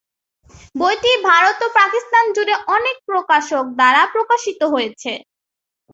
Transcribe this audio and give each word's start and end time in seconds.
বইটি 0.75 1.11
ভারত 1.27 1.57
ও 1.65 1.69
পাকিস্তান 1.79 2.25
জুড়ে 2.35 2.55
অনেক 2.75 2.97
প্রকাশক 3.09 3.65
দ্বারা 3.79 4.01
প্রকাশিত 4.13 4.61
হয়েছে। 4.73 5.11